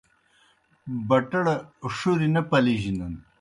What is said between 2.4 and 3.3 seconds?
پلِجنَن